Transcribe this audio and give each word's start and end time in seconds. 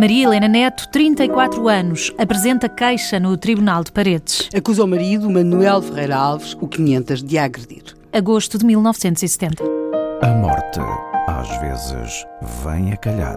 Maria 0.00 0.24
Helena 0.24 0.48
Neto, 0.48 0.88
34 0.88 1.68
anos, 1.68 2.10
apresenta 2.16 2.70
queixa 2.70 3.20
no 3.20 3.36
Tribunal 3.36 3.84
de 3.84 3.92
Paredes. 3.92 4.48
Acusa 4.56 4.82
o 4.82 4.86
marido, 4.86 5.28
Manuel 5.28 5.82
Ferreira 5.82 6.16
Alves, 6.16 6.56
o 6.58 6.66
500, 6.66 7.22
de 7.22 7.36
a 7.36 7.44
agredir. 7.44 7.82
Agosto 8.10 8.56
de 8.56 8.64
1970. 8.64 9.62
A 10.22 10.28
morte, 10.28 10.80
às 11.26 11.48
vezes, 11.60 12.26
vem 12.64 12.94
a 12.94 12.96
calhar. 12.96 13.36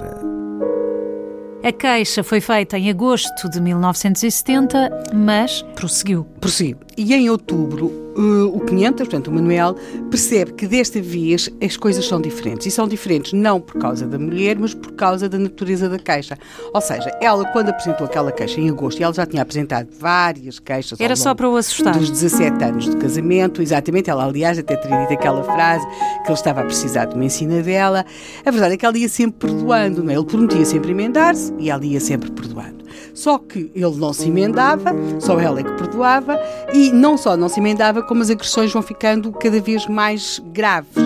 A 1.66 1.72
queixa 1.74 2.24
foi 2.24 2.40
feita 2.40 2.78
em 2.78 2.90
agosto 2.90 3.50
de 3.50 3.60
1970, 3.60 4.90
mas 5.14 5.62
prosseguiu. 5.76 6.26
Prosseguiu. 6.40 6.78
E 6.98 7.14
em 7.14 7.30
outubro, 7.30 7.88
uh, 7.88 8.56
o 8.56 8.60
500, 8.60 9.08
portanto, 9.08 9.28
o 9.28 9.32
Manuel, 9.32 9.76
percebe 10.10 10.54
que 10.54 10.68
desta 10.68 11.02
vez 11.02 11.50
as 11.62 11.76
coisas 11.76 12.06
são 12.06 12.22
diferentes. 12.22 12.68
E 12.68 12.72
são 12.72 12.88
diferentes 12.88 13.34
não 13.34 13.60
por 13.60 13.80
causa 13.80 14.06
da 14.06 14.20
mulher, 14.20 14.58
mas 14.60 14.74
por 14.74 14.92
causa 14.94 15.28
da 15.28 15.38
natureza 15.38 15.90
da 15.90 15.98
queixa. 15.98 16.38
Ou 16.74 16.82
seja, 16.82 17.10
ela, 17.22 17.46
quando 17.46 17.70
apresentou 17.70 18.06
aquela 18.06 18.32
queixa 18.32 18.60
em 18.60 18.70
agosto, 18.70 19.00
e 19.00 19.04
ela 19.04 19.14
já 19.14 19.26
tinha 19.26 19.42
apresentado 19.42 19.88
várias 20.00 20.60
queixas. 20.60 21.00
Era 21.00 21.16
só 21.16 21.34
para 21.34 21.50
o 21.50 21.56
assustar. 21.56 21.98
Dos 21.98 22.10
17 22.10 22.64
anos 22.64 22.86
de 22.86 22.98
casamento, 22.98 23.62
exatamente. 23.62 24.10
Ela, 24.10 24.26
aliás, 24.26 24.60
até 24.60 24.76
teria 24.76 25.02
dito 25.02 25.14
aquela 25.14 25.44
frase 25.44 25.86
que 25.88 26.28
ele 26.28 26.34
estava 26.34 26.62
a 26.62 26.66
precisar 26.66 27.06
de 27.06 27.16
uma 27.16 27.26
ensina 27.26 27.62
dela. 27.62 28.06
A 28.46 28.52
verdade 28.52 28.76
é 28.76 28.78
que 28.78 28.86
ela 28.86 28.98
ia 28.98 29.10
sempre 29.10 29.48
perdoando, 29.48 30.04
não 30.04 30.12
é? 30.12 30.16
Ele 30.16 30.26
prometia 30.26 30.66
sempre 30.66 30.92
emendar-se 30.92 31.54
e 31.58 31.70
ela 31.70 31.84
ia 31.84 32.00
sempre 32.00 32.32
perdoando. 32.32 32.83
Só 33.14 33.38
que 33.38 33.72
ele 33.76 33.96
não 33.98 34.12
se 34.12 34.28
emendava, 34.28 34.92
só 35.20 35.40
ela 35.40 35.60
é 35.60 35.64
que 35.64 35.72
perdoava, 35.74 36.40
e 36.74 36.92
não 36.92 37.16
só 37.18 37.38
não 37.38 37.48
se 37.48 37.60
emendava, 37.60 38.02
como 38.02 38.22
as 38.22 38.30
agressões 38.30 38.74
vão 38.74 38.82
ficando 38.82 39.32
cada 39.32 39.62
vez 39.62 39.88
mais 39.88 40.42
graves. 40.52 41.04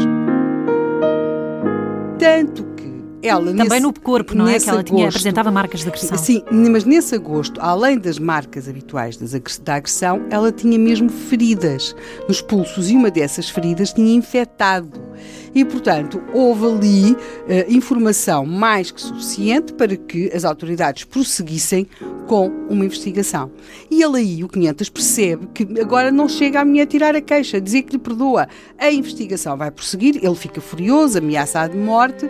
Tanto 2.18 2.64
que 2.76 2.88
ela 3.22 3.46
Também 3.48 3.66
nesse, 3.68 3.80
no 3.82 3.94
corpo, 3.94 4.34
não 4.36 4.48
é? 4.48 4.60
Que 4.60 4.70
ela 4.70 4.78
nesse 4.80 4.86
tinha, 4.92 5.04
agosto- 5.04 5.18
apresentava 5.18 5.52
marcas 5.52 5.82
de 5.82 5.88
agressão. 5.88 6.18
Sim, 6.18 6.44
mas 6.72 6.84
nesse 6.86 7.14
agosto, 7.16 7.60
além 7.62 7.98
das 8.00 8.18
marcas 8.18 8.68
habituais 8.68 9.18
das 9.18 9.32
da 9.60 9.76
agressão, 9.76 10.26
ela 10.30 10.52
tinha 10.52 10.80
mesmo 10.80 11.10
feridas 11.10 11.96
nos 12.28 12.42
pulsos 12.42 12.90
e 12.90 12.96
uma 12.96 13.12
dessas 13.12 13.50
feridas 13.50 13.94
tinha 13.94 14.14
infectado. 14.16 15.07
E, 15.54 15.64
portanto, 15.66 16.22
houve 16.34 16.66
ali 16.66 17.18
eh, 17.48 17.66
informação 17.70 18.46
mais 18.46 18.92
que 18.92 19.02
suficiente 19.02 19.74
para 19.74 19.96
que 19.96 20.32
as 20.34 20.46
autoridades 20.46 21.04
prosseguissem 21.04 21.88
com 22.28 22.48
uma 22.70 22.86
investigação. 22.86 23.52
E 23.90 24.04
ele 24.04 24.18
aí, 24.18 24.44
o 24.44 24.48
500, 24.48 24.90
percebe 24.90 25.48
que 25.54 25.68
agora 25.80 26.12
não 26.12 26.28
chega 26.28 26.62
a 26.62 26.66
mulher 26.66 26.84
a 26.84 26.88
tirar 26.88 27.16
a 27.16 27.22
queixa, 27.22 27.60
dizer 27.60 27.84
que 27.84 27.94
lhe 27.94 28.00
perdoa. 28.00 28.48
A 28.78 28.92
investigação 28.92 29.58
vai 29.58 29.72
prosseguir, 29.72 30.18
ele 30.24 30.36
fica 30.36 30.62
furioso, 30.62 31.18
ameaçado 31.18 31.72
de 31.72 31.78
morte. 31.78 32.28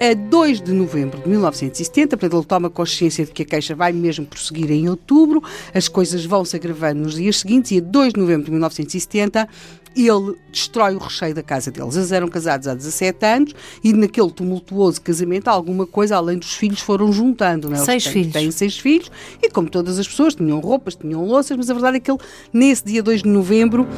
A 0.00 0.14
2 0.14 0.60
de 0.60 0.72
novembro 0.72 1.20
de 1.20 1.28
1970, 1.28 2.16
portanto, 2.16 2.38
ele 2.38 2.46
toma 2.46 2.70
consciência 2.70 3.24
de 3.26 3.32
que 3.32 3.42
a 3.42 3.44
queixa 3.44 3.74
vai 3.74 3.92
mesmo 3.92 4.24
prosseguir 4.24 4.70
em 4.70 4.88
outubro, 4.88 5.42
as 5.74 5.88
coisas 5.88 6.24
vão 6.24 6.44
se 6.44 6.54
agravando 6.54 7.00
nos 7.02 7.16
dias 7.16 7.40
seguintes, 7.40 7.72
e 7.72 7.78
a 7.78 7.80
2 7.80 8.12
de 8.12 8.20
novembro 8.20 8.44
de 8.44 8.50
1970 8.52 9.48
ele 9.96 10.36
destrói 10.52 10.94
o 10.94 10.98
recheio 10.98 11.34
da 11.34 11.42
casa 11.42 11.72
deles. 11.72 11.96
Eles 11.96 12.12
eram 12.12 12.28
casados 12.28 12.68
há 12.68 12.74
17 12.74 13.26
anos 13.26 13.54
e 13.82 13.92
naquele 13.92 14.30
tumultuoso 14.30 15.00
casamento 15.00 15.48
alguma 15.48 15.84
coisa, 15.86 16.14
além 16.16 16.38
dos 16.38 16.52
filhos, 16.54 16.78
foram 16.80 17.12
juntando. 17.12 17.68
Não 17.68 17.76
é? 17.76 17.84
Seis 17.84 18.04
têm- 18.04 18.12
filhos. 18.12 18.32
Têm 18.32 18.50
seis 18.52 18.78
filhos 18.78 19.10
e, 19.42 19.50
como 19.50 19.68
todas 19.68 19.98
as 19.98 20.06
pessoas, 20.06 20.36
tinham 20.36 20.60
roupas, 20.60 20.94
tinham 20.94 21.24
louças, 21.24 21.56
mas 21.56 21.68
a 21.68 21.74
verdade 21.74 21.96
é 21.96 22.00
que 22.00 22.08
ele, 22.12 22.20
nesse 22.52 22.84
dia 22.84 23.02
2 23.02 23.22
de 23.24 23.28
novembro, 23.28 23.88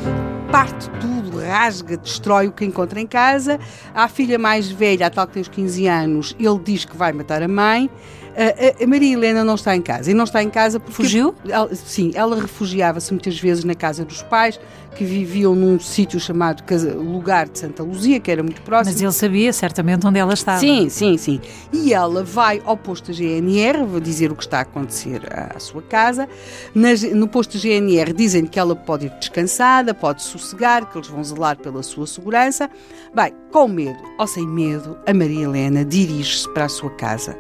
parte 0.50 0.90
tudo, 0.98 1.38
rasga, 1.38 1.96
destrói 1.96 2.48
o 2.48 2.52
que 2.52 2.64
encontra 2.64 3.00
em 3.00 3.06
casa. 3.06 3.60
À 3.94 4.08
filha 4.08 4.36
mais 4.36 4.68
velha, 4.68 5.06
a 5.06 5.10
tal 5.10 5.26
que 5.26 5.34
tem 5.34 5.42
os 5.42 5.48
15 5.48 5.86
anos, 5.86 6.36
ele 6.40 6.58
diz 6.58 6.84
que 6.84 6.96
vai 6.96 7.12
matar 7.12 7.40
a 7.40 7.48
mãe. 7.48 7.88
A, 8.36 8.82
a- 8.82 8.86
Maria 8.86 9.12
Helena 9.12 9.44
não 9.44 9.54
está 9.54 9.74
em 9.76 9.82
casa. 9.82 10.10
E 10.10 10.14
não 10.14 10.24
está 10.24 10.42
em 10.42 10.50
casa 10.50 10.78
porque. 10.80 10.94
Fugiu? 11.02 11.34
Ela- 11.48 11.74
sim, 11.74 12.10
ela 12.14 12.40
refugiava-se 12.40 13.12
muitas 13.12 13.38
vezes 13.38 13.64
na 13.64 13.74
casa 13.74 14.04
dos 14.04 14.22
pais, 14.22 14.58
que 14.94 15.04
viviam 15.04 15.54
num 15.54 15.78
sítio 15.78 16.18
chamado 16.18 16.62
casa- 16.64 16.94
Lugar 16.94 17.48
de 17.48 17.58
Santa 17.58 17.82
Luzia, 17.82 18.18
que 18.20 18.30
era 18.30 18.42
muito 18.42 18.60
próximo. 18.62 18.92
Mas 18.94 19.02
ele 19.02 19.12
sabia 19.12 19.52
certamente 19.52 20.06
onde 20.06 20.18
ela 20.18 20.34
estava. 20.34 20.58
Sim, 20.60 20.88
sim, 20.88 21.16
sim. 21.16 21.40
E 21.72 21.92
ela 21.94 22.24
vai 22.24 22.60
ao 22.64 22.76
posto 22.76 23.12
GNR, 23.12 23.84
vou 23.84 24.00
dizer 24.00 24.32
o 24.32 24.36
que 24.36 24.42
está 24.42 24.58
a 24.58 24.62
acontecer 24.62 25.22
à 25.32 25.50
à 25.56 25.58
sua 25.60 25.82
casa. 25.82 26.28
Nas- 26.74 27.02
no 27.02 27.26
posto 27.28 27.58
GNR 27.58 28.12
dizem 28.12 28.46
que 28.46 28.58
ela 28.58 28.74
pode 28.76 29.06
ir 29.06 29.10
descansada, 29.18 29.92
pode 29.94 30.22
sossegar, 30.22 30.86
que 30.90 30.96
eles 30.98 31.08
vão 31.08 31.22
zelar 31.22 31.56
pela 31.56 31.82
sua 31.82 32.06
segurança. 32.06 32.70
Bem, 33.14 33.32
com 33.52 33.66
medo 33.68 33.98
ou 34.18 34.26
sem 34.26 34.46
medo, 34.46 34.96
a 35.06 35.12
Maria 35.14 35.44
Helena 35.44 35.84
dirige-se 35.84 36.48
para 36.52 36.64
a 36.66 36.68
sua 36.68 36.90
casa. 36.90 37.36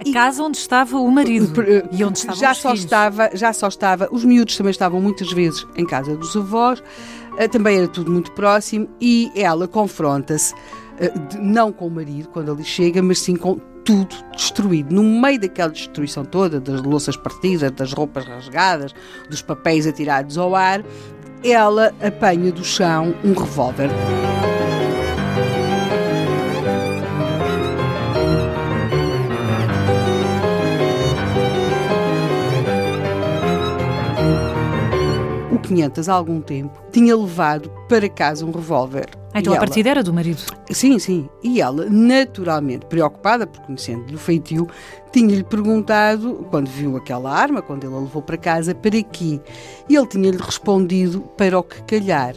A 0.00 0.12
casa 0.12 0.42
onde 0.42 0.58
estava 0.58 0.98
o 0.98 1.10
marido 1.10 1.52
Per- 1.52 1.88
e 1.92 2.04
onde 2.04 2.18
estavam 2.18 2.40
já 2.40 2.52
os 2.52 2.58
só 2.58 2.68
filhos. 2.70 2.84
estava 2.84 3.30
já 3.34 3.52
só 3.52 3.68
estava 3.68 4.08
os 4.10 4.24
miúdos 4.24 4.56
também 4.56 4.70
estavam 4.70 5.00
muitas 5.00 5.32
vezes 5.32 5.64
em 5.76 5.86
casa 5.86 6.16
dos 6.16 6.36
avós 6.36 6.82
eh, 7.38 7.46
também 7.48 7.78
era 7.78 7.88
tudo 7.88 8.10
muito 8.10 8.32
próximo 8.32 8.88
e 9.00 9.30
ela 9.36 9.68
confronta-se 9.68 10.52
eh, 10.98 11.12
não 11.40 11.72
com 11.72 11.86
o 11.86 11.90
marido 11.90 12.28
quando 12.28 12.50
ali 12.52 12.64
chega 12.64 13.00
mas 13.02 13.20
sim 13.20 13.36
com 13.36 13.58
tudo 13.84 14.14
destruído 14.34 14.92
no 14.94 15.02
meio 15.04 15.38
daquela 15.40 15.70
destruição 15.70 16.24
toda 16.24 16.58
das 16.60 16.82
louças 16.82 17.16
partidas 17.16 17.70
das 17.70 17.92
roupas 17.92 18.24
rasgadas 18.26 18.92
dos 19.30 19.42
papéis 19.42 19.86
atirados 19.86 20.36
ao 20.36 20.54
ar 20.56 20.82
ela 21.44 21.94
apanha 22.04 22.50
do 22.50 22.64
chão 22.64 23.14
um 23.22 23.32
revólver 23.32 23.90
500 35.66 36.08
há 36.08 36.12
algum 36.14 36.40
tempo 36.40 36.78
tinha 36.92 37.16
levado 37.16 37.70
para 37.88 38.08
casa 38.08 38.44
um 38.46 38.50
revólver 38.50 39.06
Ah, 39.32 39.40
Então 39.40 39.52
E 39.52 39.56
a 39.56 39.58
ela- 39.58 39.66
partida 39.66 39.90
era 39.90 40.00
do 40.02 40.14
marido. 40.14 40.40
Sim, 40.70 40.96
sim. 41.00 41.28
E 41.42 41.60
ela, 41.60 41.86
naturalmente 41.90 42.86
preocupada, 42.86 43.48
por 43.48 43.60
conhecendo-lhe 43.62 44.14
o 44.14 44.18
feitio, 44.18 44.68
tinha-lhe 45.12 45.42
perguntado, 45.42 46.46
quando 46.50 46.68
viu 46.68 46.96
aquela 46.96 47.32
arma, 47.36 47.60
quando 47.60 47.82
ele 47.82 47.94
a 47.96 47.98
levou 47.98 48.22
para 48.22 48.36
casa, 48.36 48.76
para 48.76 49.02
quê? 49.02 49.40
E 49.88 49.96
ele 49.96 50.06
tinha-lhe 50.06 50.36
respondido 50.38 51.20
para 51.36 51.58
o 51.58 51.64
que 51.64 51.82
calhar. 51.82 52.34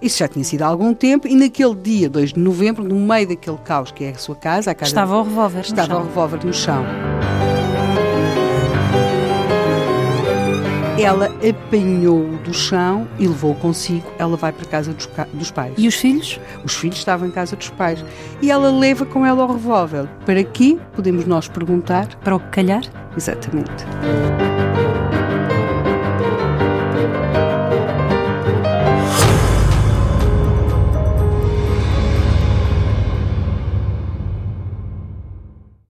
Isso 0.00 0.18
já 0.18 0.28
tinha 0.28 0.44
sido 0.44 0.62
há 0.62 0.66
algum 0.68 0.94
tempo, 0.94 1.26
e 1.26 1.34
naquele 1.34 1.74
dia, 1.74 2.08
2 2.08 2.32
de 2.34 2.38
novembro, 2.38 2.84
no 2.84 2.94
meio 2.94 3.26
daquele 3.26 3.58
caos 3.58 3.90
que 3.90 4.04
é 4.04 4.10
a 4.10 4.14
sua 4.18 4.36
casa, 4.36 4.70
a 4.70 4.74
casa 4.74 4.88
Estava 4.90 5.16
o 5.18 5.24
revólver. 5.24 5.60
estava 5.62 5.98
o 5.98 6.02
revólver 6.04 6.44
no 6.46 6.54
chão. 6.54 6.84
Ela 10.98 11.30
apanhou-o 11.48 12.38
do 12.38 12.54
chão 12.54 13.06
e 13.18 13.26
levou-o 13.26 13.54
consigo. 13.54 14.10
Ela 14.18 14.36
vai 14.36 14.52
para 14.52 14.64
a 14.64 14.68
casa 14.68 14.92
dos, 14.92 15.08
dos 15.32 15.50
pais. 15.50 15.74
E 15.76 15.86
os 15.86 15.94
filhos? 15.94 16.40
Os 16.64 16.74
filhos 16.74 16.96
estavam 16.96 17.28
em 17.28 17.30
casa 17.30 17.54
dos 17.54 17.68
pais. 17.70 18.04
E 18.40 18.50
ela 18.50 18.70
leva 18.70 19.04
com 19.04 19.24
ela 19.24 19.44
o 19.44 19.52
revólver. 19.52 20.08
Para 20.24 20.42
quê? 20.42 20.78
Podemos 20.94 21.26
nós 21.26 21.48
perguntar. 21.48 22.08
Para 22.16 22.36
o 22.36 22.40
que 22.40 22.48
calhar? 22.48 22.82
Exatamente. 23.16 23.84